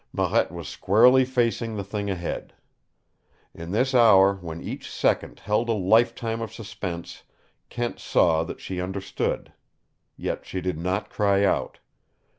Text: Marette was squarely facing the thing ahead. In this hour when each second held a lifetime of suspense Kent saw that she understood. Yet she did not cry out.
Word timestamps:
Marette 0.11 0.51
was 0.51 0.67
squarely 0.67 1.23
facing 1.23 1.75
the 1.75 1.83
thing 1.83 2.09
ahead. 2.09 2.53
In 3.53 3.69
this 3.71 3.93
hour 3.93 4.33
when 4.33 4.59
each 4.59 4.89
second 4.89 5.41
held 5.41 5.69
a 5.69 5.73
lifetime 5.73 6.41
of 6.41 6.51
suspense 6.51 7.21
Kent 7.69 7.99
saw 7.99 8.43
that 8.45 8.59
she 8.59 8.81
understood. 8.81 9.53
Yet 10.17 10.43
she 10.43 10.59
did 10.59 10.79
not 10.79 11.11
cry 11.11 11.45
out. 11.45 11.77